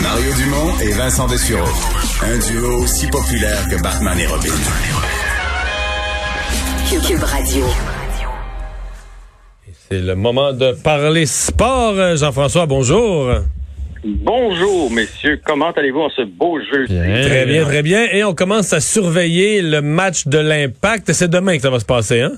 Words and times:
Mario 0.00 0.32
Dumont 0.36 0.78
et 0.80 0.92
Vincent 0.92 1.26
Dessureau. 1.26 1.66
Un 2.22 2.38
duo 2.38 2.82
aussi 2.84 3.08
populaire 3.08 3.68
que 3.68 3.82
Batman 3.82 4.16
et 4.16 4.26
Robin. 4.26 4.54
Cube 6.88 7.22
Radio. 7.24 7.64
C'est 9.90 9.98
le 9.98 10.14
moment 10.14 10.52
de 10.52 10.70
parler 10.70 11.26
sport. 11.26 12.16
Jean-François, 12.16 12.66
bonjour. 12.66 13.28
Bonjour, 14.04 14.88
messieurs. 14.92 15.40
Comment 15.44 15.72
allez-vous 15.72 16.02
en 16.02 16.10
ce 16.10 16.22
beau 16.22 16.60
jeu? 16.60 16.86
Très 16.86 17.44
bien, 17.44 17.64
très 17.64 17.82
bien. 17.82 18.06
Et 18.12 18.22
on 18.22 18.34
commence 18.34 18.72
à 18.72 18.78
surveiller 18.78 19.62
le 19.62 19.82
match 19.82 20.28
de 20.28 20.38
l'Impact. 20.38 21.12
C'est 21.12 21.28
demain 21.28 21.56
que 21.56 21.62
ça 21.62 21.70
va 21.70 21.80
se 21.80 21.84
passer, 21.84 22.20
hein? 22.20 22.32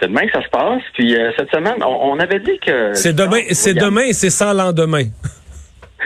C'est 0.00 0.08
demain 0.08 0.26
que 0.26 0.32
ça 0.32 0.42
se 0.42 0.48
passe. 0.48 0.82
Puis 0.94 1.16
euh, 1.16 1.30
cette 1.36 1.50
semaine, 1.50 1.82
on, 1.82 2.12
on 2.12 2.18
avait 2.18 2.40
dit 2.40 2.58
que... 2.58 2.94
C'est 2.94 3.14
demain, 3.14 3.42
c'est 3.50 3.74
demain 3.74 4.02
et 4.02 4.12
c'est 4.12 4.30
sans 4.30 4.52
lendemain. 4.52 5.04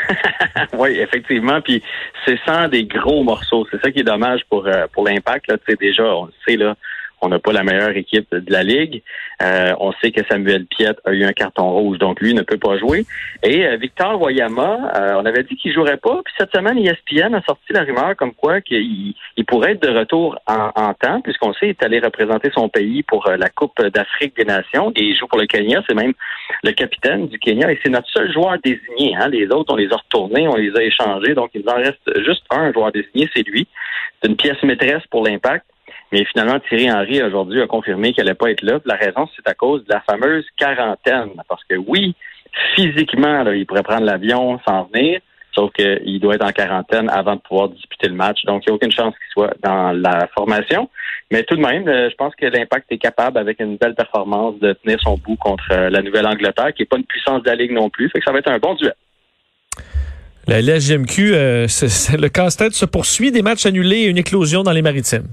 oui, 0.74 0.98
effectivement. 0.98 1.60
Puis 1.60 1.82
c'est 2.24 2.38
sans 2.46 2.68
des 2.68 2.84
gros 2.84 3.22
morceaux. 3.22 3.66
C'est 3.70 3.80
ça 3.80 3.90
qui 3.90 4.00
est 4.00 4.04
dommage 4.04 4.40
pour 4.48 4.66
euh, 4.66 4.86
pour 4.92 5.06
l'impact. 5.06 5.48
Là, 5.48 5.56
tu 5.58 5.64
sais, 5.68 5.76
déjà, 5.80 6.04
on 6.04 6.26
le 6.26 6.32
sait 6.46 6.56
là, 6.56 6.74
on 7.20 7.28
n'a 7.28 7.38
pas 7.38 7.52
la 7.52 7.62
meilleure 7.62 7.96
équipe 7.96 8.34
de 8.34 8.52
la 8.52 8.62
ligue. 8.62 9.02
Euh, 9.42 9.74
on 9.80 9.92
sait 9.92 10.10
que 10.10 10.20
Samuel 10.28 10.66
Piet 10.66 10.94
a 11.04 11.12
eu 11.12 11.24
un 11.24 11.32
carton 11.32 11.70
rouge, 11.70 11.98
donc 11.98 12.20
lui 12.20 12.34
ne 12.34 12.42
peut 12.42 12.58
pas 12.58 12.78
jouer. 12.78 13.06
Et 13.42 13.66
euh, 13.66 13.76
Victor 13.76 14.20
Wayama, 14.20 14.92
euh, 14.96 15.14
on 15.16 15.26
avait 15.26 15.42
dit 15.42 15.56
qu'il 15.56 15.72
jouerait 15.72 15.96
pas. 15.96 16.20
Puis 16.24 16.34
cette 16.38 16.54
semaine, 16.54 16.78
ESPN 16.78 17.34
a 17.34 17.42
sorti 17.42 17.72
la 17.72 17.82
rumeur 17.82 18.16
comme 18.16 18.32
quoi 18.32 18.60
qu'il 18.60 19.14
il 19.36 19.44
pourrait 19.44 19.72
être 19.72 19.82
de 19.82 19.96
retour 19.96 20.38
en, 20.46 20.94
temps, 20.94 21.20
puisqu'on 21.20 21.52
sait 21.54 21.60
qu'il 21.60 21.68
est 21.70 21.84
allé 21.84 22.00
représenter 22.00 22.50
son 22.52 22.68
pays 22.68 23.02
pour 23.02 23.28
la 23.28 23.48
Coupe 23.48 23.80
d'Afrique 23.86 24.36
des 24.36 24.44
Nations. 24.44 24.92
Et 24.96 25.04
il 25.04 25.16
joue 25.16 25.26
pour 25.26 25.38
le 25.38 25.46
Kenya. 25.46 25.82
C'est 25.88 25.94
même 25.94 26.14
le 26.62 26.72
capitaine 26.72 27.28
du 27.28 27.38
Kenya. 27.38 27.70
Et 27.70 27.78
c'est 27.82 27.90
notre 27.90 28.08
seul 28.08 28.32
joueur 28.32 28.56
désigné. 28.62 29.14
Hein. 29.16 29.28
Les 29.28 29.46
autres, 29.46 29.72
on 29.72 29.76
les 29.76 29.92
a 29.92 29.96
retournés, 29.96 30.48
on 30.48 30.56
les 30.56 30.74
a 30.76 30.82
échangés. 30.82 31.34
Donc 31.34 31.50
il 31.54 31.68
en 31.68 31.76
reste 31.76 32.24
juste 32.24 32.44
un 32.50 32.72
joueur 32.72 32.92
désigné, 32.92 33.28
c'est 33.34 33.46
lui. 33.46 33.66
C'est 34.20 34.28
une 34.28 34.36
pièce 34.36 34.60
maîtresse 34.62 35.02
pour 35.10 35.24
l'impact. 35.24 35.64
Mais 36.12 36.24
finalement, 36.24 36.58
Thierry 36.60 36.90
Henry 36.90 37.22
aujourd'hui 37.22 37.60
a 37.60 37.66
confirmé 37.66 38.12
qu'elle 38.12 38.26
n'allait 38.26 38.34
pas 38.34 38.50
être 38.50 38.62
là. 38.62 38.78
La 38.84 38.96
raison, 38.96 39.28
c'est 39.36 39.46
à 39.48 39.54
cause 39.54 39.84
de 39.84 39.92
la 39.92 40.00
fameuse 40.00 40.46
quarantaine. 40.56 41.30
Parce 41.48 41.62
que 41.64 41.76
oui, 41.76 42.14
physiquement, 42.74 43.44
il 43.50 43.66
pourrait 43.66 43.82
prendre 43.82 44.04
l'avion, 44.04 44.58
sans 44.66 44.88
venir, 44.92 45.20
sauf 45.54 45.70
qu'il 45.72 46.20
doit 46.20 46.36
être 46.36 46.44
en 46.44 46.52
quarantaine 46.52 47.10
avant 47.10 47.36
de 47.36 47.40
pouvoir 47.40 47.68
disputer 47.68 48.08
le 48.08 48.14
match. 48.14 48.44
Donc, 48.44 48.62
il 48.64 48.70
n'y 48.70 48.72
a 48.72 48.76
aucune 48.76 48.92
chance 48.92 49.14
qu'il 49.14 49.32
soit 49.32 49.54
dans 49.62 49.92
la 49.92 50.28
formation. 50.34 50.88
Mais 51.30 51.42
tout 51.42 51.56
de 51.56 51.60
même, 51.60 51.86
euh, 51.88 52.08
je 52.10 52.14
pense 52.14 52.34
que 52.36 52.46
l'Impact 52.46 52.90
est 52.90 52.98
capable, 52.98 53.36
avec 53.36 53.60
une 53.60 53.76
belle 53.76 53.94
performance, 53.94 54.58
de 54.60 54.72
tenir 54.72 54.98
son 55.02 55.18
bout 55.18 55.36
contre 55.36 55.64
euh, 55.72 55.90
la 55.90 56.00
Nouvelle-Angleterre, 56.00 56.72
qui 56.74 56.82
n'est 56.82 56.86
pas 56.86 56.96
une 56.96 57.04
puissance 57.04 57.42
de 57.42 57.48
la 57.48 57.54
Ligue 57.54 57.72
non 57.72 57.90
plus. 57.90 58.08
Fait 58.08 58.18
que 58.18 58.24
ça 58.24 58.32
va 58.32 58.38
être 58.38 58.50
un 58.50 58.58
bon 58.58 58.74
duel. 58.74 58.94
La 60.46 60.62
LGMQ, 60.62 61.34
euh, 61.34 61.66
le 62.18 62.28
casse-tête 62.28 62.72
se 62.72 62.86
poursuit, 62.86 63.30
des 63.30 63.42
matchs 63.42 63.66
annulés 63.66 63.98
et 63.98 64.06
une 64.06 64.16
éclosion 64.16 64.62
dans 64.62 64.72
les 64.72 64.80
maritimes. 64.80 65.28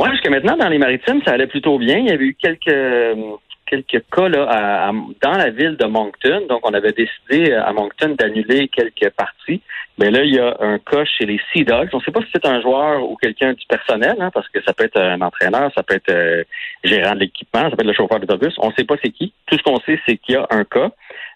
Oui, 0.00 0.08
jusqu'à 0.12 0.30
maintenant, 0.30 0.56
dans 0.56 0.70
les 0.70 0.78
maritimes, 0.78 1.20
ça 1.26 1.32
allait 1.32 1.46
plutôt 1.46 1.78
bien. 1.78 1.98
Il 1.98 2.08
y 2.08 2.10
avait 2.10 2.24
eu 2.24 2.34
quelques 2.34 3.18
quelques 3.66 4.02
cas 4.10 4.28
là, 4.30 4.90
dans 5.22 5.32
la 5.32 5.50
ville 5.50 5.76
de 5.76 5.84
Moncton. 5.84 6.46
Donc, 6.48 6.60
on 6.64 6.72
avait 6.72 6.92
décidé 6.92 7.52
euh, 7.52 7.62
à 7.62 7.72
Moncton 7.74 8.16
d'annuler 8.18 8.68
quelques 8.68 9.10
parties. 9.10 9.60
Mais 9.98 10.10
là, 10.10 10.24
il 10.24 10.34
y 10.34 10.38
a 10.38 10.56
un 10.60 10.78
cas 10.78 11.04
chez 11.04 11.26
les 11.26 11.38
Sea 11.52 11.64
Dogs. 11.64 11.90
On 11.92 11.98
ne 11.98 12.02
sait 12.02 12.10
pas 12.10 12.20
si 12.22 12.28
c'est 12.34 12.46
un 12.46 12.62
joueur 12.62 13.08
ou 13.08 13.16
quelqu'un 13.16 13.52
du 13.52 13.66
personnel, 13.68 14.16
hein, 14.18 14.30
parce 14.32 14.48
que 14.48 14.62
ça 14.62 14.72
peut 14.72 14.84
être 14.84 14.98
un 14.98 15.20
entraîneur, 15.20 15.70
ça 15.74 15.82
peut 15.82 15.94
être 15.94 16.10
euh, 16.10 16.44
gérant 16.82 17.14
de 17.14 17.20
l'équipement, 17.20 17.68
ça 17.68 17.76
peut 17.76 17.82
être 17.82 17.86
le 17.86 17.92
chauffeur 17.92 18.20
d'autobus. 18.20 18.54
On 18.58 18.68
ne 18.68 18.72
sait 18.72 18.84
pas 18.84 18.96
c'est 19.04 19.10
qui. 19.10 19.34
Tout 19.46 19.58
ce 19.58 19.62
qu'on 19.62 19.78
sait, 19.80 20.00
c'est 20.06 20.16
qu'il 20.16 20.36
y 20.36 20.38
a 20.38 20.46
un 20.48 20.64
cas. 20.64 20.90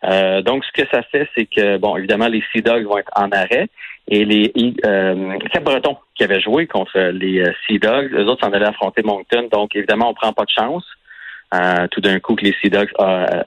Euh, 0.04 0.42
donc, 0.42 0.64
ce 0.64 0.82
que 0.82 0.88
ça 0.90 1.02
fait, 1.02 1.28
c'est 1.36 1.46
que, 1.46 1.78
bon, 1.78 1.96
évidemment, 1.96 2.28
les 2.28 2.42
Sea 2.52 2.62
Dogs 2.62 2.84
vont 2.84 2.98
être 2.98 3.10
en 3.16 3.30
arrêt 3.30 3.68
et 4.08 4.24
les 4.24 4.52
euh, 4.84 5.38
Cap-Breton 5.50 5.96
qui 6.14 6.24
avaient 6.24 6.40
joué 6.40 6.66
contre 6.66 6.98
les 6.98 7.40
euh, 7.40 7.52
Sea 7.66 7.78
Dogs, 7.78 8.12
eux 8.12 8.26
autres 8.26 8.44
s'en 8.44 8.52
allaient 8.52 8.66
affronter 8.66 9.02
Moncton. 9.02 9.48
Donc, 9.50 9.74
évidemment, 9.74 10.10
on 10.10 10.14
prend 10.14 10.32
pas 10.32 10.44
de 10.44 10.50
chance. 10.50 10.84
Euh, 11.54 11.86
tout 11.90 12.00
d'un 12.00 12.18
coup, 12.20 12.34
que 12.34 12.44
les 12.44 12.54
Sea 12.60 12.68
Dogs 12.68 12.90
euh, 13.00 13.42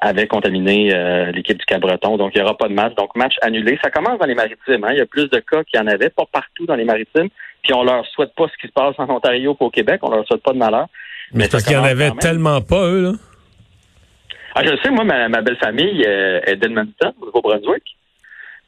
avaient 0.00 0.26
contaminé 0.26 0.90
l'équipe 1.32 1.58
du 1.58 1.64
Cap-Breton. 1.66 2.16
Donc, 2.16 2.32
il 2.34 2.38
n'y 2.38 2.44
aura 2.44 2.56
pas 2.56 2.68
de 2.68 2.72
match. 2.72 2.94
Donc, 2.94 3.14
match 3.14 3.34
annulé. 3.42 3.78
Ça 3.82 3.90
commence 3.90 4.18
dans 4.18 4.26
les 4.26 4.34
maritimes. 4.34 4.82
Hein. 4.84 4.92
Il 4.92 4.98
y 4.98 5.02
a 5.02 5.06
plus 5.06 5.28
de 5.28 5.38
cas 5.40 5.62
qu'il 5.64 5.78
y 5.78 5.82
en 5.82 5.86
avait, 5.86 6.08
pas 6.08 6.24
partout 6.32 6.64
dans 6.64 6.74
les 6.74 6.84
maritimes. 6.84 7.28
Puis, 7.62 7.74
on 7.74 7.84
leur 7.84 8.06
souhaite 8.06 8.34
pas 8.34 8.46
ce 8.48 8.56
qui 8.60 8.68
se 8.68 8.72
passe 8.72 8.94
en 8.98 9.10
Ontario 9.10 9.54
qu'au 9.54 9.68
Québec. 9.68 10.00
On 10.02 10.10
leur 10.10 10.26
souhaite 10.26 10.42
pas 10.42 10.52
de 10.52 10.58
malheur. 10.58 10.86
Mais, 11.32 11.48
parce 11.48 11.64
qu'il 11.64 11.74
y 11.74 11.76
en 11.76 11.84
avait 11.84 12.12
tellement 12.12 12.62
pas, 12.62 12.86
eux, 12.86 13.02
là. 13.02 13.12
Ah, 14.54 14.62
je 14.64 14.76
sais, 14.82 14.90
moi, 14.90 15.04
ma, 15.04 15.42
belle 15.42 15.56
famille 15.56 16.02
est 16.02 16.56
d'Edmonton, 16.56 17.12
au 17.20 17.26
Nouveau-Brunswick. 17.26 17.96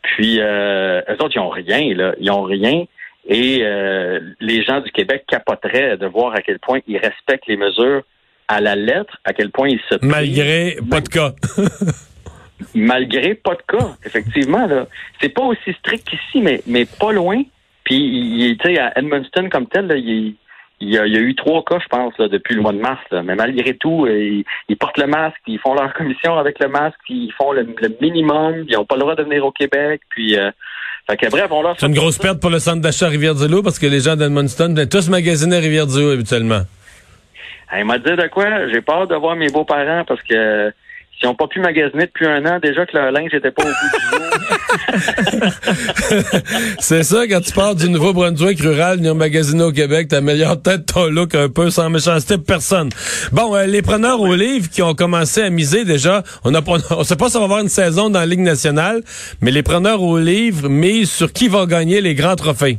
Puis, 0.06 0.40
euh, 0.40 1.00
eux 1.08 1.22
autres, 1.22 1.34
ils 1.34 1.38
n'ont 1.38 1.48
rien, 1.48 1.94
là. 1.94 2.14
Ils 2.20 2.26
n'ont 2.26 2.42
rien. 2.42 2.84
Et 3.28 3.58
euh, 3.62 4.20
les 4.40 4.62
gens 4.62 4.80
du 4.80 4.90
Québec 4.92 5.24
capoteraient 5.26 5.96
de 5.96 6.06
voir 6.06 6.34
à 6.34 6.42
quel 6.42 6.58
point 6.60 6.78
ils 6.86 6.98
respectent 6.98 7.46
les 7.48 7.56
mesures 7.56 8.02
à 8.46 8.60
la 8.60 8.76
lettre, 8.76 9.18
à 9.24 9.32
quel 9.32 9.50
point 9.50 9.68
ils 9.68 9.80
se... 9.90 9.96
Malgré 10.02 10.76
pas 10.88 11.00
de 11.00 11.08
cas. 11.08 11.32
malgré 12.74 13.34
pas 13.34 13.56
de 13.56 13.62
cas, 13.66 13.96
effectivement. 14.04 14.66
là. 14.66 14.86
C'est 15.20 15.30
pas 15.30 15.42
aussi 15.42 15.72
strict 15.80 16.08
qu'ici, 16.08 16.40
mais, 16.40 16.62
mais 16.66 16.84
pas 16.84 17.12
loin. 17.12 17.42
Puis, 17.82 18.56
tu 18.60 18.74
sais, 18.74 18.78
à 18.78 18.96
Edmundston 18.96 19.48
comme 19.48 19.66
tel, 19.66 19.88
là, 19.88 19.96
il, 19.96 20.36
il 20.80 20.90
y, 20.90 20.98
a, 20.98 21.06
eu 21.06 21.34
trois 21.34 21.64
cas, 21.64 21.78
je 21.82 21.88
pense, 21.88 22.12
là, 22.18 22.28
depuis 22.28 22.54
le 22.54 22.60
mois 22.60 22.72
de 22.72 22.78
mars. 22.78 23.02
Mais 23.10 23.34
malgré 23.34 23.74
tout, 23.76 24.04
euh, 24.04 24.42
ils, 24.68 24.76
portent 24.76 24.98
le 24.98 25.06
masque, 25.06 25.40
ils 25.46 25.58
font 25.58 25.74
leur 25.74 25.94
commission 25.94 26.36
avec 26.36 26.58
le 26.60 26.68
masque, 26.68 26.98
ils 27.08 27.32
font 27.32 27.52
le, 27.52 27.66
minimum, 28.00 28.64
ils 28.68 28.74
n'ont 28.74 28.84
pas 28.84 28.96
le 28.96 29.00
droit 29.00 29.14
de 29.14 29.22
venir 29.22 29.44
au 29.44 29.52
Québec. 29.52 30.02
Puis, 30.10 30.38
euh, 30.38 30.50
fait 31.08 31.16
que, 31.16 31.30
bref, 31.30 31.46
on 31.50 31.62
leur 31.62 31.80
C'est 31.80 31.86
une 31.86 31.94
grosse 31.94 32.18
perte 32.18 32.40
pour 32.40 32.50
le 32.50 32.58
centre 32.58 32.82
d'achat 32.82 33.08
Rivière-du-Loup 33.08 33.62
parce 33.62 33.78
que 33.78 33.86
les 33.86 34.00
gens 34.00 34.16
d'Edmundston 34.16 34.74
viennent 34.74 34.88
tous 34.88 35.08
magasiner 35.08 35.56
à 35.56 35.60
Rivière-du-Loup 35.60 36.10
habituellement. 36.10 36.62
Il 37.76 37.84
m'a 37.84 37.98
dit 37.98 38.14
de 38.14 38.28
quoi? 38.28 38.68
J'ai 38.68 38.80
peur 38.80 39.08
de 39.08 39.14
voir 39.16 39.34
mes 39.34 39.48
beaux-parents 39.48 40.04
parce 40.06 40.22
que 40.22 40.72
S'ils 41.18 41.28
n'ont 41.28 41.34
pas 41.34 41.46
pu 41.46 41.60
magasiner 41.60 42.06
depuis 42.06 42.26
un 42.26 42.44
an, 42.44 42.58
déjà 42.62 42.84
que 42.84 42.94
leur 42.94 43.10
linge 43.10 43.32
n'était 43.32 43.50
pas 43.50 43.62
au 43.62 43.68
bout 43.68 43.72
du 43.94 44.00
jour. 44.10 44.26
c'est 46.78 47.02
ça, 47.02 47.26
quand 47.26 47.40
tu 47.40 47.52
pars 47.52 47.74
du 47.74 47.88
Nouveau-Brunswick 47.88 48.60
rural, 48.60 48.98
venir 48.98 49.14
magasiner 49.14 49.64
au 49.64 49.72
Québec, 49.72 50.08
t'améliores 50.08 50.60
peut-être 50.60 50.92
ton 50.92 51.06
look 51.06 51.34
un 51.34 51.48
peu 51.48 51.70
sans 51.70 51.88
méchanceté 51.88 52.36
de 52.36 52.42
personne. 52.42 52.90
Bon, 53.32 53.54
euh, 53.54 53.64
les 53.64 53.80
preneurs 53.80 54.20
au 54.20 54.34
livre 54.34 54.68
qui 54.68 54.82
ont 54.82 54.94
commencé 54.94 55.42
à 55.42 55.48
miser 55.48 55.86
déjà, 55.86 56.22
on 56.44 56.50
ne 56.50 56.60
on 56.90 57.04
sait 57.04 57.16
pas 57.16 57.30
si 57.30 57.36
on 57.36 57.40
va 57.40 57.44
avoir 57.46 57.60
une 57.60 57.68
saison 57.68 58.10
dans 58.10 58.20
la 58.20 58.26
Ligue 58.26 58.40
nationale, 58.40 59.00
mais 59.40 59.50
les 59.50 59.62
preneurs 59.62 60.02
au 60.02 60.18
livre 60.18 60.68
misent 60.68 61.10
sur 61.10 61.32
qui 61.32 61.48
va 61.48 61.64
gagner 61.64 62.02
les 62.02 62.14
grands 62.14 62.36
trophées. 62.36 62.78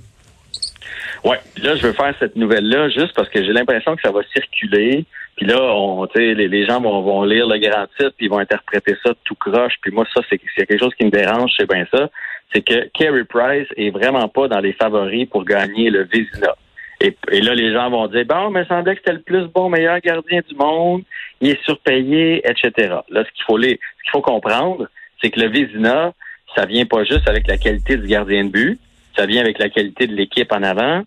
Ouais, 1.24 1.40
là, 1.62 1.76
je 1.76 1.88
veux 1.88 1.94
faire 1.94 2.14
cette 2.20 2.36
nouvelle-là 2.36 2.90
juste 2.90 3.14
parce 3.16 3.30
que 3.30 3.44
j'ai 3.44 3.52
l'impression 3.52 3.96
que 3.96 4.02
ça 4.02 4.12
va 4.12 4.22
circuler. 4.32 5.06
Puis 5.38 5.46
là, 5.46 5.62
on, 5.62 6.08
les, 6.16 6.34
les 6.34 6.66
gens 6.66 6.82
vont, 6.82 7.02
vont 7.04 7.24
lire 7.24 7.48
le 7.48 7.60
grand 7.60 7.86
titre, 7.98 8.12
puis 8.18 8.26
ils 8.26 8.30
vont 8.30 8.40
interpréter 8.40 8.96
ça 9.06 9.14
tout 9.24 9.36
croche. 9.36 9.76
Puis 9.82 9.92
moi, 9.92 10.04
ça, 10.14 10.22
c'est 10.30 10.36
y 10.36 10.66
quelque 10.66 10.80
chose 10.80 10.96
qui 10.96 11.06
me 11.06 11.12
dérange, 11.12 11.52
c'est 11.56 11.70
bien 11.70 11.86
ça. 11.94 12.10
C'est 12.52 12.62
que 12.62 12.90
Kerry 12.94 13.24
Price 13.24 13.68
est 13.78 13.92
vraiment 13.92 14.28
pas 14.30 14.48
dans 14.48 14.60
les 14.60 14.74
favoris 14.74 15.30
pour 15.30 15.46
gagner 15.46 15.92
le 15.92 16.04
Vizina. 16.04 16.56
Et, 17.00 17.42
là, 17.42 17.54
les 17.54 17.72
gens 17.72 17.92
vont 17.92 18.08
dire 18.08 18.26
bon, 18.26 18.50
mais 18.50 18.64
il 18.64 18.68
semblait 18.68 18.96
que 18.96 19.02
c'était 19.02 19.14
le 19.14 19.22
plus 19.22 19.46
bon, 19.54 19.70
meilleur 19.70 20.00
gardien 20.00 20.42
du 20.50 20.56
monde, 20.56 21.04
il 21.40 21.52
est 21.52 21.64
surpayé, 21.64 22.42
etc. 22.50 22.96
Là, 23.10 23.24
ce 23.24 23.32
qu'il 23.34 23.44
faut 23.46 23.58
les, 23.58 23.80
ce 23.98 24.04
qu'il 24.04 24.12
faut 24.14 24.22
comprendre, 24.22 24.88
c'est 25.22 25.30
que 25.30 25.40
le 25.40 25.50
Vizina, 25.50 26.14
ça 26.56 26.66
vient 26.66 26.86
pas 26.86 27.04
juste 27.04 27.30
avec 27.30 27.48
la 27.48 27.58
qualité 27.58 27.98
du 27.98 28.08
gardien 28.08 28.46
de 28.46 28.50
but, 28.50 28.80
ça 29.16 29.28
vient 29.28 29.42
avec 29.42 29.60
la 29.60 29.70
qualité 29.70 30.08
de 30.08 30.16
l'équipe 30.16 30.52
en 30.52 30.64
avant, 30.64 31.04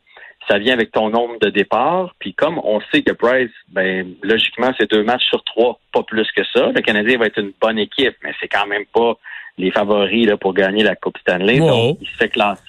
ça 0.48 0.58
vient 0.58 0.74
avec 0.74 0.90
ton 0.90 1.10
nombre 1.10 1.38
de 1.40 1.50
départs. 1.50 2.14
Puis 2.18 2.34
comme 2.34 2.58
on 2.64 2.80
sait 2.92 3.02
que 3.02 3.12
Price, 3.12 3.50
ben 3.68 4.14
logiquement, 4.22 4.72
c'est 4.78 4.90
deux 4.90 5.02
matchs 5.02 5.24
sur 5.28 5.42
trois, 5.44 5.78
pas 5.92 6.02
plus 6.02 6.26
que 6.34 6.42
ça. 6.54 6.70
Le 6.74 6.80
Canadien 6.80 7.18
va 7.18 7.26
être 7.26 7.38
une 7.38 7.52
bonne 7.60 7.78
équipe, 7.78 8.16
mais 8.22 8.32
c'est 8.40 8.48
quand 8.48 8.66
même 8.66 8.84
pas 8.92 9.14
les 9.58 9.70
favoris 9.70 10.26
là, 10.26 10.36
pour 10.36 10.54
gagner 10.54 10.82
la 10.82 10.96
Coupe 10.96 11.18
Stanley. 11.18 11.58
Donc, 11.58 11.98
il 12.00 12.08
se 12.08 12.16
fait 12.16 12.28
classe. 12.28 12.62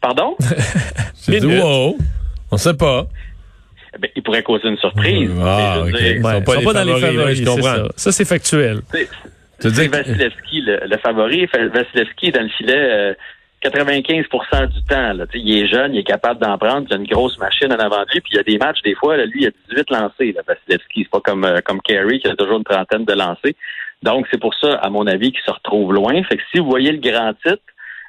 Pardon? 0.00 0.36
c'est 1.14 1.44
wow. 1.44 1.96
On 2.50 2.56
sait 2.56 2.74
pas. 2.74 3.06
Ben, 3.98 4.08
il 4.16 4.22
pourrait 4.22 4.42
causer 4.42 4.68
une 4.68 4.78
surprise. 4.78 5.30
Ah, 5.42 5.80
OK. 5.82 5.90
Ils 6.00 6.22
sont 6.22 6.42
pas, 6.42 6.60
sont 6.60 6.72
dans 6.72 6.84
les 6.84 7.00
favoris, 7.00 7.38
je 7.38 7.44
comprends. 7.44 7.88
Ça, 7.96 8.12
c'est 8.12 8.24
factuel. 8.24 8.80
C'est 9.58 9.88
Vasilevski, 9.88 10.62
le, 10.62 10.80
le, 10.86 10.96
favori. 10.98 11.46
Vasilevski 11.46 12.28
est 12.28 12.32
dans 12.32 12.42
le 12.42 12.48
filet 12.48 12.72
euh, 12.76 13.14
95% 13.62 14.68
du 14.68 14.82
temps. 14.84 15.12
Là, 15.12 15.24
il 15.34 15.58
est 15.58 15.66
jeune, 15.68 15.94
il 15.94 16.00
est 16.00 16.04
capable 16.04 16.40
d'en 16.40 16.56
prendre, 16.56 16.86
il 16.88 16.94
a 16.94 16.96
une 16.96 17.06
grosse 17.06 17.38
machine 17.38 17.72
en 17.72 17.78
avant 17.78 18.00
de 18.00 18.06
puis 18.06 18.22
il 18.32 18.36
y 18.36 18.38
a 18.38 18.42
des 18.42 18.58
matchs, 18.58 18.80
des 18.82 18.94
fois, 18.94 19.16
là, 19.16 19.26
lui, 19.26 19.42
il 19.42 19.46
a 19.48 19.50
18 19.70 19.90
lancés, 19.90 20.32
là. 20.32 20.42
C'est 20.68 21.10
pas 21.10 21.20
comme, 21.20 21.44
euh, 21.44 21.60
comme 21.64 21.80
Carey 21.82 22.18
qui 22.18 22.28
a 22.28 22.34
toujours 22.34 22.58
une 22.58 22.64
trentaine 22.64 23.04
de 23.04 23.12
lancés. 23.12 23.56
Donc, 24.02 24.26
c'est 24.30 24.40
pour 24.40 24.54
ça, 24.54 24.74
à 24.76 24.88
mon 24.88 25.06
avis, 25.06 25.32
qu'il 25.32 25.42
se 25.44 25.50
retrouve 25.50 25.92
loin. 25.92 26.22
Fait 26.24 26.36
que 26.36 26.42
si 26.52 26.58
vous 26.58 26.70
voyez 26.70 26.92
le 26.92 26.98
grand 26.98 27.34
titre, 27.44 27.62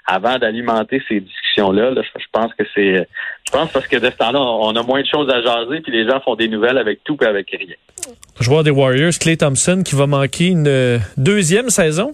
avant 0.06 0.38
d'alimenter 0.38 1.02
ces 1.08 1.20
discussions-là, 1.20 1.94
je 1.96 2.26
pense 2.32 2.54
que 2.56 2.64
c'est. 2.74 3.08
Je 3.46 3.52
pense 3.52 3.72
parce 3.72 3.88
que 3.88 3.98
de 3.98 4.10
ce 4.10 4.18
temps-là, 4.18 4.40
on 4.40 4.76
a 4.76 4.84
moins 4.84 5.02
de 5.02 5.08
choses 5.08 5.30
à 5.30 5.42
jaser, 5.42 5.82
puis 5.82 5.92
les 5.92 6.10
gens 6.10 6.20
font 6.22 6.36
des 6.36 6.48
nouvelles 6.48 6.78
avec 6.78 7.04
tout 7.04 7.18
et 7.22 7.26
avec 7.26 7.50
rien. 7.52 7.76
Joueur 8.40 8.64
des 8.64 8.72
Warriors, 8.72 9.14
Clay 9.20 9.38
Thompson, 9.38 9.84
qui 9.86 9.96
va 9.96 10.08
manquer 10.08 10.48
une 10.48 10.68
euh, 10.68 10.98
deuxième 11.18 11.70
saison 11.70 12.14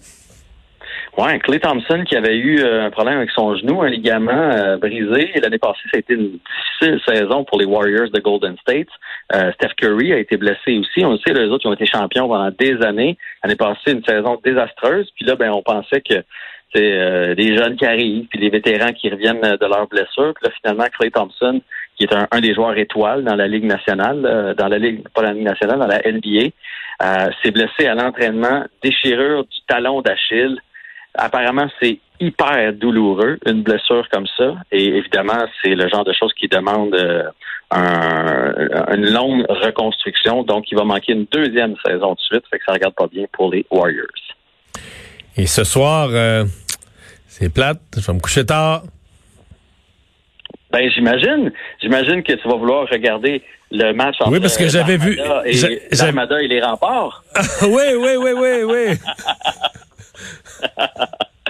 Ouais, 1.18 1.40
Clay 1.40 1.60
Thompson 1.60 2.04
qui 2.08 2.16
avait 2.16 2.38
eu 2.38 2.60
euh, 2.60 2.86
un 2.86 2.92
problème 2.92 3.18
avec 3.18 3.32
son 3.32 3.56
genou, 3.56 3.82
un 3.82 3.90
ligament 3.90 4.52
euh, 4.54 4.78
brisé. 4.78 5.32
L'année 5.42 5.58
passée, 5.58 5.82
ça 5.92 5.96
a 5.98 6.00
été 6.00 6.14
une 6.14 6.38
difficile 6.80 7.02
saison 7.08 7.44
pour 7.44 7.58
les 7.58 7.66
Warriors 7.66 8.12
de 8.12 8.20
Golden 8.20 8.56
State. 8.60 8.90
Euh, 9.34 9.52
Steph 9.54 9.74
Curry 9.78 10.14
a 10.14 10.20
été 10.20 10.38
blessé 10.38 10.78
aussi. 10.78 11.04
On 11.04 11.14
le 11.14 11.18
sait, 11.26 11.34
les 11.34 11.48
autres 11.48 11.64
qui 11.64 11.68
ont 11.68 11.74
été 11.74 11.88
champions 11.88 12.28
pendant 12.28 12.52
des 12.52 12.80
années. 12.84 13.18
L'année 13.44 13.56
passée, 13.56 13.94
une 13.94 14.04
saison 14.04 14.40
désastreuse. 14.46 15.10
Puis 15.16 15.26
là, 15.26 15.36
ben, 15.36 15.50
on 15.50 15.64
pensait 15.64 16.02
que 16.02 16.24
c'est 16.76 17.36
des 17.36 17.58
jeunes 17.58 17.78
qui 17.78 17.86
arrivent, 17.86 18.28
puis 18.28 18.40
des 18.40 18.50
vétérans 18.50 18.92
qui 18.92 19.10
reviennent 19.10 19.42
de 19.42 19.66
leur 19.66 19.88
blessure. 19.88 20.34
Puis 20.36 20.46
là, 20.46 20.52
finalement, 20.62 20.86
Clay 21.00 21.10
Thompson, 21.10 21.62
qui 21.98 22.04
est 22.04 22.14
un, 22.14 22.40
des 22.42 22.54
joueurs 22.54 22.78
étoiles 22.78 23.24
dans 23.24 23.36
la 23.36 23.48
Ligue 23.48 23.64
nationale, 23.64 24.56
dans 24.56 24.68
la 24.68 24.78
Ligue, 24.78 25.08
pas 25.16 25.24
la 25.24 25.34
Ligue 25.34 25.46
nationale, 25.46 25.80
dans 25.80 25.88
la 25.88 26.00
NBA, 26.00 26.52
s'est 27.42 27.52
blessé 27.52 27.88
à 27.88 27.96
l'entraînement, 27.96 28.66
déchirure 28.84 29.46
du 29.46 29.58
talon 29.68 30.02
d'Achille. 30.02 30.60
Apparemment, 31.18 31.68
c'est 31.82 32.00
hyper 32.20 32.74
douloureux, 32.74 33.38
une 33.46 33.64
blessure 33.64 34.08
comme 34.12 34.28
ça. 34.38 34.56
Et 34.72 34.86
évidemment, 34.86 35.46
c'est 35.62 35.76
le 35.76 35.88
genre 35.90 36.04
de 36.04 36.14
choses 36.14 36.34
qui 36.34 36.48
demande 36.48 36.94
euh, 36.96 37.24
une 37.74 39.10
longue 39.12 39.46
reconstruction. 39.50 40.44
Donc, 40.44 40.72
il 40.72 40.78
va 40.78 40.84
manquer 40.84 41.14
une 41.14 41.26
deuxième 41.32 41.76
saison 41.86 42.14
de 42.14 42.20
suite. 42.20 42.44
Fait 42.50 42.60
que 42.60 42.66
ça 42.66 42.74
regarde 42.74 42.96
pas 42.96 43.08
bien 43.08 43.26
pour 43.34 43.52
les 43.52 43.66
Warriors. 43.70 44.06
Et 45.36 45.46
ce 45.46 45.64
soir, 45.64 46.10
euh, 46.12 46.46
c'est 47.28 47.54
plate. 47.54 47.82
Je 47.96 48.06
vais 48.06 48.14
me 48.14 48.20
coucher 48.20 48.46
tard. 48.46 48.84
Ben, 50.72 50.90
j'imagine. 50.92 51.52
J'imagine 51.82 52.24
que 52.24 52.34
tu 52.34 52.48
vas 52.48 52.56
vouloir 52.56 52.88
regarder 52.90 53.44
le 53.72 53.92
match 53.94 54.16
entre 54.20 54.32
Oui, 54.32 54.40
parce 54.40 54.58
que 54.58 54.68
j'avais 54.68 54.98
vu. 54.98 55.20
Et, 55.46 55.52
et 55.52 56.48
les 56.48 56.62
remparts. 56.62 57.24
oui, 57.64 57.84
oui, 57.98 58.16
oui, 58.18 58.32
oui, 58.36 58.64
oui. 58.64 58.98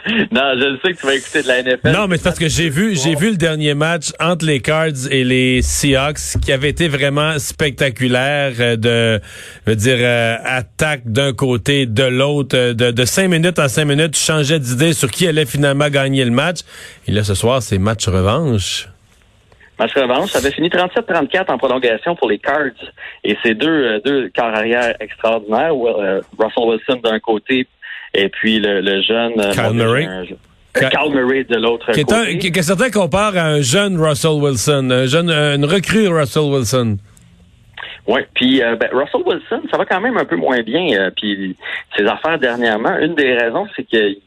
non, 0.31 0.54
je 0.56 0.77
sais 0.83 0.94
que 0.94 1.00
tu 1.00 1.06
vas 1.06 1.15
écouter 1.15 1.44
de 1.44 1.48
la 1.48 1.63
NFL. 1.63 1.92
Non, 1.92 2.07
mais 2.07 2.18
c'est 2.18 2.24
parce 2.24 2.39
que 2.39 2.48
j'ai 2.48 2.69
vu, 2.69 2.95
j'ai 2.95 3.15
vu 3.15 3.31
le 3.31 3.38
dernier 3.38 3.74
match 3.74 4.12
entre 4.19 4.45
les 4.45 4.59
Cards 4.62 5.12
et 5.12 5.24
les 5.24 5.62
Seahawks 5.62 6.39
qui 6.42 6.51
avait 6.51 6.69
été 6.69 6.88
vraiment 6.88 7.38
spectaculaire 7.39 8.54
euh, 8.59 8.75
de, 8.75 9.21
je 9.65 9.71
veux 9.71 9.75
dire, 9.75 9.98
euh, 10.00 10.38
attaque 10.44 11.01
d'un 11.06 11.33
côté, 11.33 11.86
de 11.86 12.04
l'autre, 12.04 12.57
euh, 12.57 12.74
de, 12.74 12.92
de 12.92 13.06
cinq 13.06 13.27
minutes 13.30 13.59
en 13.59 13.68
cinq 13.68 13.86
minutes, 13.86 14.13
tu 14.13 14.21
changeais 14.21 14.59
d'idée 14.59 14.94
sur 14.94 15.12
qui 15.12 15.27
allait 15.27 15.45
finalement 15.45 15.89
gagner 15.89 16.24
le 16.24 16.31
match. 16.31 16.59
Et 17.07 17.12
là, 17.12 17.24
ce 17.24 17.33
soir, 17.33 17.62
c'est 17.62 17.77
match 17.77 18.07
revanche. 18.07 18.88
Match 19.80 19.94
revanche, 19.94 20.31
ça 20.31 20.39
avait 20.39 20.51
fini 20.51 20.69
37-34 20.69 21.51
en 21.51 21.57
prolongation 21.57 22.15
pour 22.15 22.30
les 22.30 22.39
Cards. 22.39 22.71
Et 23.24 23.38
c'est 23.44 23.54
deux, 23.54 24.00
deux 24.04 24.31
corps 24.36 24.45
arrière 24.45 24.95
extraordinaires. 25.00 25.75
Russell 25.75 26.63
Wilson 26.63 27.00
d'un 27.04 27.19
côté, 27.19 27.68
et 28.13 28.30
puis 28.30 28.59
le, 28.59 29.01
jeune... 29.01 29.33
Euh, 29.39 29.51
Kyle 29.51 29.74
Murray. 29.74 30.07
Murray 31.09 31.44
de 31.44 31.56
l'autre 31.56 31.92
côté. 31.92 32.13
Un, 32.13 32.38
que 32.38 32.62
certains 32.62 32.92
comparent 32.92 33.36
à 33.36 33.45
un 33.45 33.62
jeune 33.62 34.00
Russell 34.00 34.39
Wilson, 34.42 34.89
un 34.92 35.06
jeune, 35.06 35.30
une 35.30 35.65
recrue 35.65 36.07
Russell 36.07 36.44
Wilson. 36.44 36.98
Oui, 38.07 38.21
puis 38.33 38.63
euh, 38.63 38.75
ben, 38.77 38.89
Russell 38.94 39.21
Wilson, 39.25 39.68
ça 39.69 39.77
va 39.77 39.86
quand 39.86 40.00
même 40.00 40.18
un 40.18 40.24
peu 40.24 40.38
moins 40.38 40.62
bien. 40.62 40.98
Euh, 40.98 41.12
puis 41.15 41.56
ses 41.98 42.06
affaires 42.06 42.39
dernièrement, 42.39 42.98
une 43.00 43.15
des 43.15 43.33
raisons, 43.36 43.68
c'est 43.75 43.83
qu'il 43.83 44.18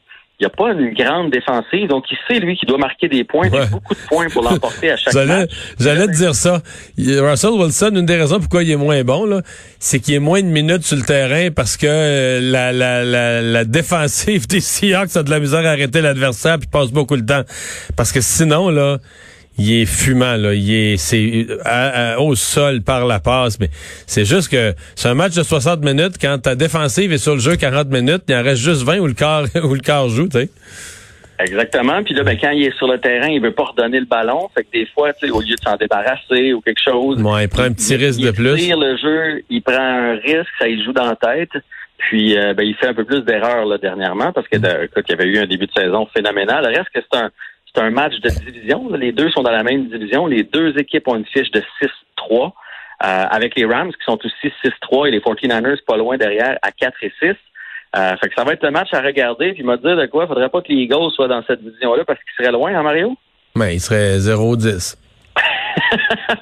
il 0.41 0.45
n'y 0.45 0.47
a 0.47 0.51
pas 0.51 0.73
une 0.73 0.95
grande 0.95 1.31
défensive, 1.31 1.87
donc 1.89 2.05
il 2.11 2.17
sait, 2.27 2.41
lui, 2.41 2.57
qu'il 2.57 2.67
doit 2.67 2.79
marquer 2.79 3.09
des 3.09 3.25
points, 3.25 3.49
a 3.53 3.67
beaucoup 3.67 3.95
de 3.95 4.01
points 4.09 4.27
pour 4.31 4.43
l'emporter 4.43 4.91
à 4.91 4.97
chaque 4.97 5.15
match. 5.15 5.51
J'allais 5.79 6.07
te 6.07 6.13
dire 6.13 6.35
ça. 6.35 6.63
Russell 6.99 7.51
Wilson, 7.51 7.91
une 7.95 8.07
des 8.07 8.17
raisons 8.17 8.41
pourquoi 8.41 8.63
il 8.63 8.71
est 8.71 8.77
moins 8.77 9.05
bon, 9.05 9.27
là, 9.27 9.43
c'est 9.79 10.01
qu'il 10.01 10.15
est 10.15 10.19
moins 10.19 10.41
de 10.41 10.47
minutes 10.47 10.85
sur 10.85 10.97
le 10.97 11.03
terrain 11.03 11.51
parce 11.55 11.77
que 11.77 11.87
euh, 11.87 12.41
la, 12.41 12.73
la, 12.73 13.05
la, 13.05 13.43
la 13.43 13.65
défensive 13.65 14.47
des 14.47 14.61
Seahawks 14.61 15.15
a 15.15 15.23
de 15.23 15.31
la 15.31 15.41
misère 15.41 15.67
à 15.67 15.71
arrêter 15.71 16.01
l'adversaire 16.01 16.59
puis 16.59 16.69
passe 16.69 16.91
beaucoup 16.91 17.19
de 17.19 17.27
temps. 17.27 17.43
Parce 17.97 18.11
que 18.11 18.23
sinon, 18.23 18.71
là, 18.71 18.97
il 19.59 19.83
est 19.83 19.87
fumant 19.87 20.37
là, 20.37 20.55
il 20.55 20.73
est 20.73 20.97
c'est 20.97 21.47
au 22.19 22.35
sol 22.35 22.83
par 22.83 23.07
la 23.07 23.21
passe 23.21 23.59
mais 23.61 23.69
c'est 24.07 24.25
juste 24.25 24.51
que 24.51 24.75
c'est 24.95 25.09
un 25.09 25.15
match 25.15 25.35
de 25.35 25.43
60 25.43 25.85
minutes 25.85 26.17
quand 26.21 26.39
ta 26.39 26.55
défensive 26.55 27.13
est 27.13 27.19
sur 27.19 27.35
le 27.35 27.41
jeu 27.41 27.57
40 27.57 27.89
minutes, 27.89 28.23
il 28.29 28.35
en 28.35 28.43
reste 28.43 28.63
juste 28.63 28.83
20 28.83 28.99
où 28.99 29.07
le 29.07 29.15
corps 29.15 29.45
où 29.65 29.75
le 29.75 29.81
corps 29.81 30.09
joue, 30.09 30.29
tu 30.29 30.39
sais. 30.39 30.51
Exactement. 31.43 32.03
Puis 32.03 32.15
là, 32.15 32.23
ben, 32.23 32.37
quand 32.39 32.51
il 32.51 32.65
est 32.65 32.77
sur 32.77 32.87
le 32.87 32.99
terrain, 32.99 33.29
il 33.29 33.41
veut 33.41 33.53
pas 33.53 33.65
redonner 33.65 34.01
le 34.01 34.07
ballon. 34.07 34.49
Fait 34.55 34.65
que 34.65 34.71
des 34.73 34.87
fois, 34.87 35.13
tu 35.13 35.27
sais, 35.27 35.33
au 35.33 35.41
lieu 35.41 35.55
de 35.55 35.61
s'en 35.63 35.77
débarrasser 35.77 36.53
ou 36.53 36.61
quelque 36.61 36.83
chose. 36.85 37.19
il 37.19 37.49
prend 37.49 37.63
un 37.63 37.73
petit 37.73 37.97
risque 37.97 38.21
de 38.21 38.31
plus. 38.31 38.63
Il 38.63 38.75
le 38.79 38.97
jeu, 38.97 39.43
il 39.49 39.63
prend 39.63 39.81
un 39.81 40.17
risque, 40.17 40.51
ça 40.59 40.69
il 40.69 40.85
joue 40.85 40.93
dans 40.93 41.07
la 41.07 41.17
tête. 41.17 41.51
Puis 41.99 42.37
euh, 42.37 42.55
ben, 42.55 42.65
il 42.65 42.75
fait 42.75 42.89
un 42.89 42.95
peu 42.95 43.05
plus 43.05 43.23
d'erreurs 43.23 43.67
là, 43.67 43.79
dernièrement 43.79 44.33
parce 44.33 44.49
que 44.49 44.57
mm. 44.57 44.85
écoute, 44.85 45.05
il 45.09 45.11
y 45.11 45.15
avait 45.15 45.29
eu 45.29 45.39
un 45.39 45.47
début 45.47 45.67
de 45.67 45.73
saison 45.73 46.07
phénoménal. 46.15 46.65
Le 46.65 46.77
reste 46.77 46.91
que 46.95 47.01
c'est 47.01 47.19
un 47.19 47.31
c'est 47.75 47.81
un 47.81 47.91
match 47.91 48.15
de 48.21 48.29
division. 48.29 48.89
Les 48.95 49.13
deux 49.13 49.31
sont 49.31 49.43
dans 49.43 49.51
la 49.51 49.63
même 49.63 49.89
division. 49.89 50.27
Les 50.27 50.43
deux 50.43 50.77
équipes 50.79 51.09
ont 51.09 51.17
une 51.17 51.27
fiche 51.27 51.51
de 51.51 51.63
6-3. 52.19 52.53
Euh, 53.03 53.25
avec 53.31 53.55
les 53.57 53.65
Rams 53.65 53.93
qui 53.93 54.05
sont 54.05 54.19
aussi 54.23 54.53
6-3 54.63 55.09
et 55.09 55.11
les 55.11 55.21
49ers 55.21 55.83
pas 55.87 55.97
loin 55.97 56.19
derrière 56.19 56.59
à 56.61 56.71
4 56.71 56.95
et 57.03 57.13
6. 57.19 57.35
Euh, 57.97 58.17
fait 58.19 58.29
que 58.29 58.35
ça 58.37 58.45
va 58.45 58.53
être 58.53 58.63
le 58.63 58.71
match 58.71 58.93
à 58.93 59.01
regarder. 59.01 59.53
Puis 59.53 59.63
il 59.63 59.67
m'a 59.67 59.77
dit 59.77 59.85
de 59.85 60.07
quoi, 60.07 60.27
faudrait 60.27 60.51
pas 60.51 60.61
que 60.61 60.69
les 60.69 60.83
Eagles 60.83 61.11
soient 61.15 61.29
dans 61.29 61.43
cette 61.47 61.63
division-là 61.63 62.05
parce 62.05 62.21
qu'ils 62.21 62.45
seraient 62.45 62.53
loin, 62.53 62.75
hein, 62.75 62.83
Mario? 62.83 63.17
Mais 63.57 63.75
il 63.75 63.81
serait 63.81 64.19
0-10. 64.19 64.97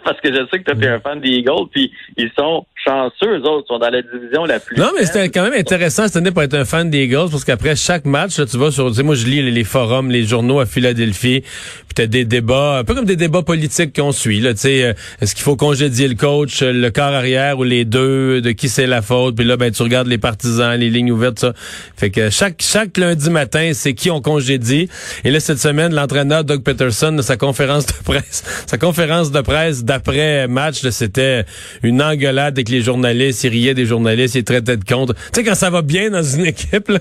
Parce 0.04 0.20
que 0.20 0.32
je 0.32 0.46
sais 0.50 0.62
que 0.62 0.72
tu 0.72 0.84
es 0.84 0.88
un 0.88 1.00
fan 1.00 1.20
des 1.20 1.28
Eagles, 1.28 1.68
puis 1.70 1.92
ils 2.16 2.30
sont 2.36 2.66
chanceux, 2.84 3.38
eux 3.38 3.42
autres, 3.42 3.66
sont 3.68 3.78
dans 3.78 3.90
la 3.90 4.02
division 4.02 4.44
la 4.44 4.60
plus. 4.60 4.76
Non, 4.76 4.90
mais 4.96 5.04
c'était 5.04 5.28
quand 5.28 5.42
même 5.42 5.58
intéressant 5.58 6.04
cette 6.04 6.16
année 6.16 6.30
pour 6.30 6.42
être 6.42 6.54
un 6.54 6.64
fan 6.64 6.90
des 6.90 7.04
Eagles, 7.04 7.30
parce 7.30 7.44
qu'après 7.44 7.76
chaque 7.76 8.04
match, 8.04 8.36
tu 8.36 8.56
vois, 8.56 8.72
sur, 8.72 8.88
tu 8.88 8.94
sais, 8.94 9.02
moi 9.02 9.14
je 9.14 9.26
lis 9.26 9.50
les, 9.50 9.64
forums, 9.64 10.10
les 10.10 10.24
journaux 10.24 10.60
à 10.60 10.66
Philadelphie, 10.66 11.42
puis 11.42 11.94
t'as 11.94 12.06
des 12.06 12.24
débats, 12.24 12.78
un 12.78 12.84
peu 12.84 12.94
comme 12.94 13.04
des 13.04 13.16
débats 13.16 13.42
politiques 13.42 13.94
qu'on 13.94 14.12
suit, 14.12 14.40
là, 14.40 14.54
tu 14.54 14.60
sais, 14.60 14.84
euh, 14.84 14.92
est-ce 15.20 15.34
qu'il 15.34 15.44
faut 15.44 15.56
congédier 15.56 16.08
le 16.08 16.14
coach, 16.14 16.62
euh, 16.62 16.72
le 16.72 16.90
corps 16.90 17.04
arrière 17.04 17.58
ou 17.58 17.64
les 17.64 17.84
deux, 17.84 18.40
de 18.40 18.52
qui 18.52 18.68
c'est 18.68 18.86
la 18.86 19.02
faute, 19.02 19.36
puis 19.36 19.44
là, 19.44 19.56
ben, 19.56 19.70
tu 19.70 19.82
regardes 19.82 20.08
les 20.08 20.18
partisans, 20.18 20.78
les 20.78 20.90
lignes 20.90 21.12
ouvertes, 21.12 21.38
ça. 21.38 21.52
Fait 21.96 22.10
que 22.10 22.30
chaque, 22.30 22.56
chaque 22.60 22.96
lundi 22.96 23.30
matin, 23.30 23.70
c'est 23.74 23.94
qui 23.94 24.10
on 24.10 24.20
congédie. 24.20 24.88
Et 25.24 25.30
là, 25.30 25.40
cette 25.40 25.58
semaine, 25.58 25.94
l'entraîneur 25.94 26.44
Doug 26.44 26.62
Peterson, 26.62 27.16
sa 27.22 27.36
conférence 27.36 27.86
de 27.86 27.92
presse, 28.04 28.64
sa 28.66 28.78
conférence 28.78 29.30
de 29.30 29.40
presse 29.40 29.84
d'après 29.84 30.48
match, 30.48 30.86
c'était 30.90 31.44
une 31.82 32.02
engueulade 32.02 32.54
avec 32.54 32.67
les 32.72 32.82
journalistes, 32.82 33.44
il 33.44 33.50
riait 33.50 33.74
des 33.74 33.86
journalistes, 33.86 34.34
il 34.34 34.44
traitait 34.44 34.76
de 34.76 34.84
contre. 34.84 35.14
Tu 35.14 35.20
sais, 35.34 35.44
quand 35.44 35.54
ça 35.54 35.70
va 35.70 35.82
bien 35.82 36.10
dans 36.10 36.22
une 36.22 36.46
équipe, 36.46 36.88
là. 36.88 36.98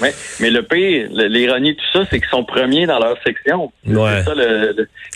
Ouais, 0.00 0.14
mais 0.40 0.50
le 0.50 0.62
pire, 0.62 1.08
l'ironie 1.10 1.74
de 1.74 1.76
tout 1.76 1.84
ça, 1.92 2.06
c'est 2.10 2.18
qu'ils 2.18 2.28
sont 2.28 2.44
premiers 2.44 2.86
dans 2.86 2.98
leur 2.98 3.16
section. 3.24 3.72
Ouais. 3.86 4.22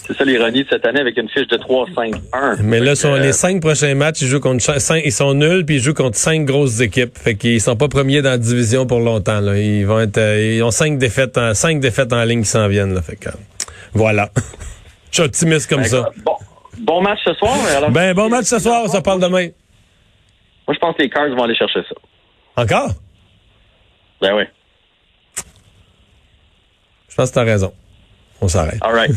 C'est 0.07 0.17
ça, 0.17 0.25
l'ironie 0.25 0.65
de 0.65 0.69
cette 0.69 0.85
année 0.85 1.01
avec 1.01 1.17
une 1.17 1.29
fiche 1.29 1.49
de 1.49 1.57
3-5-1. 1.57 2.63
Mais 2.63 2.81
là, 2.81 2.95
sont 2.95 3.15
les 3.15 3.33
cinq 3.33 3.61
prochains 3.61 3.95
matchs, 3.95 4.23
ils 4.23 4.29
jouent 4.29 4.41
contre 4.41 4.63
cinq, 4.81 5.03
ils 5.05 5.13
sont 5.13 5.35
nuls 5.35 5.65
puis 5.65 5.77
ils 5.77 5.83
jouent 5.83 5.95
contre 5.95 6.17
cinq 6.17 6.45
grosses 6.45 6.81
équipes. 6.81 7.17
Fait 7.17 7.35
qu'ils 7.35 7.61
sont 7.61 7.77
pas 7.77 7.89
premiers 7.89 8.23
dans 8.23 8.31
la 8.31 8.39
division 8.39 8.87
pour 8.87 9.01
longtemps. 9.01 9.41
Là. 9.41 9.59
Ils 9.59 9.87
vont 9.87 10.01
être, 10.01 10.19
euh, 10.19 10.57
ils 10.57 10.63
ont 10.63 10.71
cinq 10.71 10.99
défaites, 10.99 11.39
en, 11.39 11.55
cinq 11.55 11.81
défaites 11.81 12.13
en 12.13 12.23
ligne 12.25 12.43
qui 12.43 12.49
s'en 12.49 12.69
viennent. 12.69 12.95
Là. 12.95 13.03
Fait 13.03 13.17
que, 13.17 13.31
voilà. 13.95 14.31
Je 15.11 15.17
suis 15.17 15.25
optimiste 15.25 15.71
comme 15.71 15.85
ça. 15.85 16.11
Bon, 16.25 16.35
bon 16.79 17.03
match 17.03 17.21
ce 17.25 17.35
soir. 17.35 17.57
ben, 17.91 18.15
bon 18.15 18.29
match 18.29 18.47
ce 18.47 18.59
soir, 18.59 18.83
on 18.85 18.89
s'en 18.89 19.03
parle 19.03 19.21
demain. 19.21 19.49
Moi, 20.67 20.75
je 20.75 20.79
pense 20.79 20.97
que 20.97 21.03
les 21.03 21.11
Cards 21.11 21.31
vont 21.31 21.45
aller 21.45 21.55
chercher 21.55 21.81
ça. 21.89 21.95
Encore? 22.57 22.91
Ben 24.21 24.35
oui. 24.35 24.45
Je 27.09 27.15
pense 27.15 27.29
que 27.31 27.35
tu 27.35 27.39
as 27.41 27.45
raison. 27.45 27.73
On 28.41 28.49
s'arrête. 28.49 28.79
All 28.83 28.93
right. 28.95 29.11